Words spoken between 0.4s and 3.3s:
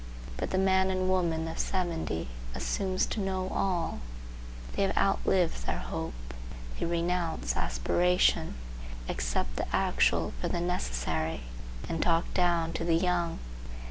the man and woman of seventy assume to